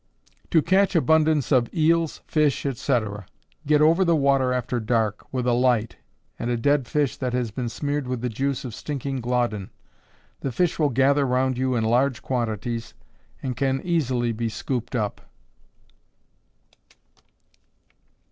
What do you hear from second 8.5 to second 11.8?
of stinking glawdin the fish will gather round you